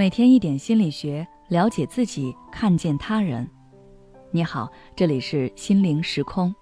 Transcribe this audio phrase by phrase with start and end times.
[0.00, 3.46] 每天一点心理学，了解自己，看见他人。
[4.30, 4.66] 你好，
[4.96, 6.54] 这里是心灵时空。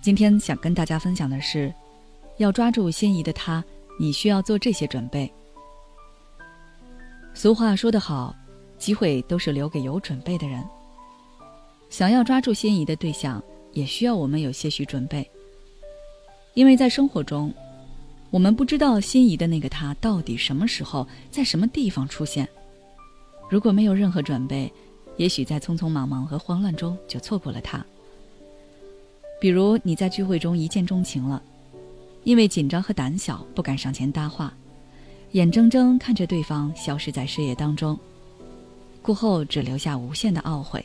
[0.00, 1.74] 今天想跟大家分享的是，
[2.36, 3.60] 要抓住心仪的他，
[3.98, 5.28] 你需要做这些准备。
[7.34, 8.32] 俗话说得好，
[8.78, 10.62] 机会都是留给有准备的人。
[11.90, 15.28] 想要抓住心仪的对象，也需要我们有些许准备，
[16.54, 17.52] 因为在生活中。
[18.32, 22.48] 我们不知道心仪的那个他到底什么时候在什么地方出现。
[23.50, 24.72] 如果没有任何准备，
[25.18, 27.84] 也许在匆匆忙忙和慌乱中就错过了他。
[29.38, 31.42] 比如你在聚会中一见钟情了，
[32.24, 34.54] 因为紧张和胆小不敢上前搭话，
[35.32, 37.98] 眼睁睁看着对方消失在视野当中，
[39.02, 40.82] 过后只留下无限的懊悔，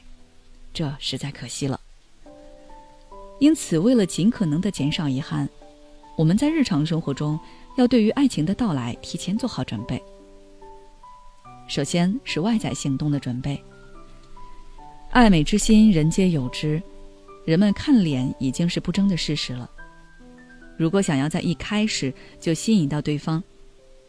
[0.73, 1.79] 这实在可惜了。
[3.39, 5.47] 因此，为了尽可能的减少遗憾。
[6.17, 7.39] 我们在日常生活中
[7.77, 10.01] 要对于爱情的到来提前做好准备。
[11.67, 13.63] 首先是外在行动的准备。
[15.11, 16.81] 爱美之心，人皆有之，
[17.45, 19.69] 人们看脸已经是不争的事实了。
[20.75, 23.43] 如果想要在一开始就吸引到对方，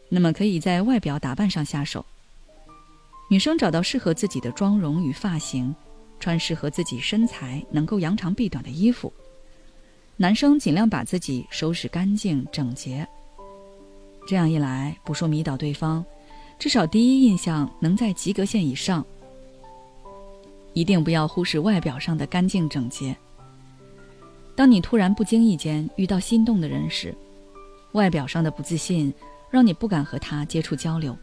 [0.09, 2.03] 那么可以在外表打扮上下手。
[3.29, 5.75] 女生找到适合自己的妆容与发型，
[6.19, 9.13] 穿适合自己身材能够扬长避短的衣服。
[10.21, 13.07] 男生尽量把自己收拾干净整洁，
[14.27, 16.05] 这样一来，不说迷倒对方，
[16.59, 19.07] 至少第一印象能在及格线以上。
[20.73, 23.17] 一定不要忽视外表上的干净整洁。
[24.57, 27.15] 当你突然不经意间遇到心动的人时，
[27.93, 29.15] 外表上的不自信
[29.53, 31.17] 让你不敢和他接触交流，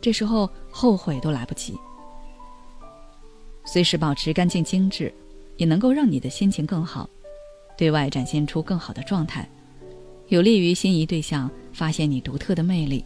[0.00, 1.78] 这时候后悔都来不及。
[3.64, 5.14] 随时保持干净精致，
[5.58, 7.08] 也能够让你的心情更好。
[7.76, 9.48] 对外展现出更好的状态，
[10.28, 13.04] 有利于心仪对象发现你独特的魅力。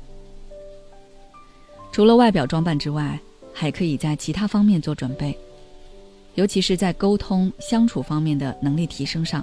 [1.90, 3.18] 除了外表装扮之外，
[3.52, 5.36] 还可以在其他方面做准备，
[6.34, 9.42] 尤其是在沟通相处方面的能力提升上。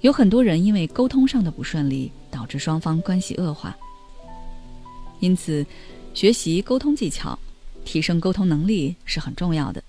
[0.00, 3.76] 有很多人因为沟通上的不顺利，导致双方关系恶化。
[5.20, 5.66] 因此，
[6.14, 7.38] 学习沟通技巧，
[7.84, 9.81] 提升沟通能力是很重要的。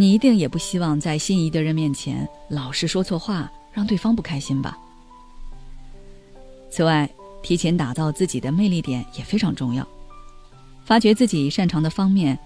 [0.00, 4.78] 你一定也不希望在心仪的人面前老是说错话，让对方不开心吧？
[6.70, 7.10] 此外，
[7.42, 9.84] 提前打造自己的魅力点也非常重要，
[10.84, 12.38] 发掘自己擅长的方面，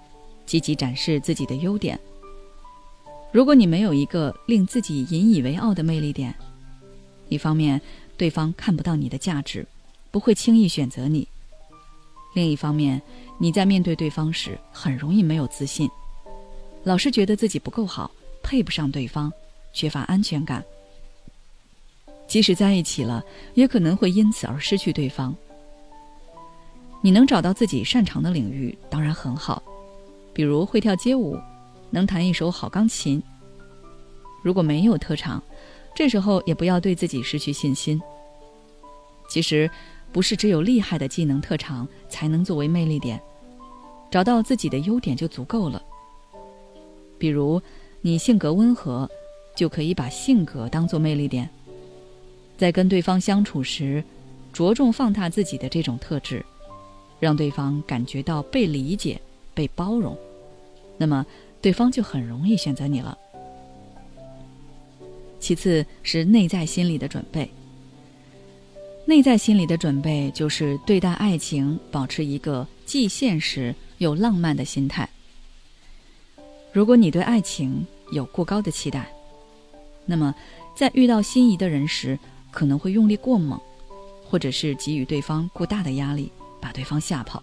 [0.46, 2.00] 积极展示自己的优点。
[3.30, 6.34] 如果你没有一个令自己引以为傲的魅力点，
[7.28, 7.78] 一方面
[8.16, 9.66] 对方看不到你的价值，
[10.10, 11.26] 不会轻易选择你；
[12.34, 13.02] 另一方面，
[13.36, 15.86] 你在面对对方时很容易没有自信。
[16.84, 18.10] 老是觉得自己不够好，
[18.42, 19.32] 配不上对方，
[19.72, 20.64] 缺乏安全感。
[22.26, 23.22] 即使在一起了，
[23.54, 25.34] 也可能会因此而失去对方。
[27.00, 29.62] 你能找到自己擅长的领域，当然很好，
[30.32, 31.38] 比如会跳街舞，
[31.90, 33.22] 能弹一首好钢琴。
[34.42, 35.42] 如果没有特长，
[35.94, 38.00] 这时候也不要对自己失去信心。
[39.28, 39.70] 其实，
[40.10, 43.20] 不是只有厉害的技能特长才能作为魅力点，
[44.10, 45.82] 找到自己的优点就足够了。
[47.22, 47.62] 比如，
[48.00, 49.08] 你性格温和，
[49.54, 51.48] 就可以把性格当做魅力点。
[52.58, 54.02] 在跟对方相处时，
[54.52, 56.44] 着重放大自己的这种特质，
[57.20, 59.20] 让对方感觉到被理解、
[59.54, 60.18] 被包容，
[60.98, 61.24] 那么
[61.60, 63.16] 对方就很容易选择你了。
[65.38, 67.48] 其次是内在心理的准备。
[69.06, 75.08] 内在心理的准备就是对待爱情保持一个既现实又浪漫的心态。
[76.72, 79.06] 如果你对爱情有过高的期待，
[80.06, 80.34] 那么
[80.74, 82.18] 在遇到心仪的人时，
[82.50, 83.60] 可能会用力过猛，
[84.24, 87.42] 或者是给予对方过大的压力，把对方吓跑。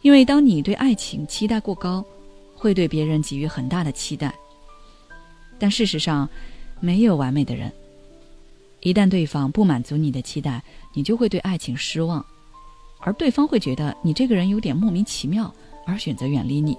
[0.00, 2.04] 因为当你对爱情期待过高，
[2.56, 4.34] 会对别人给予很大的期待。
[5.58, 6.28] 但事实上，
[6.80, 7.70] 没有完美的人。
[8.80, 10.60] 一旦对方不满足你的期待，
[10.92, 12.24] 你就会对爱情失望，
[13.00, 15.54] 而对方会觉得你这个人有点莫名其妙，
[15.86, 16.76] 而选择远离你。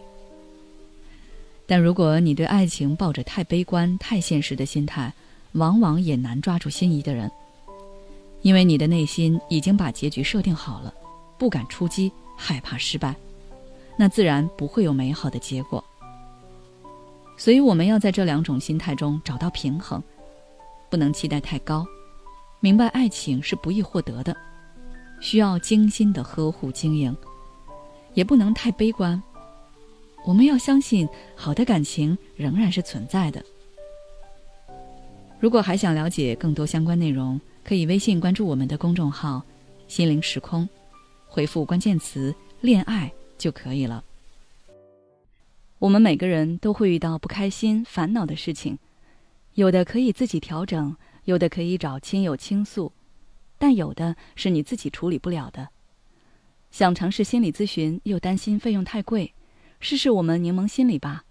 [1.66, 5.12] 但如果你对爱情抱着太悲观、太现实的心态，
[5.54, 7.32] 往往也难抓住心仪的人，
[8.42, 10.94] 因为你的内心已经把结局设定好了，
[11.38, 13.16] 不敢出击，害怕失败，
[13.96, 15.84] 那自然不会有美好的结果。
[17.38, 20.04] 所以我们要在这两种心态中找到平衡，
[20.90, 21.86] 不能期待太高，
[22.60, 24.36] 明白爱情是不易获得的，
[25.22, 27.16] 需要精心的呵护经营，
[28.14, 29.22] 也不能太悲观。
[30.26, 33.44] 我们要相信，好的感情仍然是存在的。
[35.40, 39.44] 如果还想了解更多相关内容，可以微信关注我们的公众号
[39.90, 40.68] “心灵时空”，
[41.28, 44.02] 回复关键词“恋爱”就可以了。
[45.80, 48.78] 我们每个人都会遇到不开心、烦恼的事情，
[49.56, 52.94] 有的可以自己调整，有的可以找亲友倾诉，
[53.58, 55.68] 但有的是你自己处理不了的。
[56.72, 59.34] 想尝试心理咨询，又担心费用太贵，
[59.84, 61.26] 试试我们柠檬心理吧，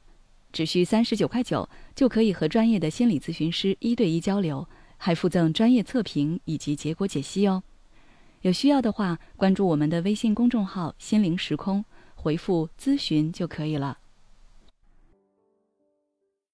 [0.53, 4.69] 只需三十九块九就可以和专业的心理咨询师一对一交流，
[4.99, 7.63] 还附赠专业测评以及结果解析哦。
[8.43, 11.83] 有需要的话，关注我们的微信公众号“心灵时空”，
[12.15, 13.97] 回复“咨询”就可以了。